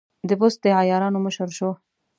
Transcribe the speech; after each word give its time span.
د 0.29 0.31
بست 0.39 0.59
د 0.63 0.65
عیارانو 0.79 1.17
مشر 1.25 1.49
شو. 1.57 1.69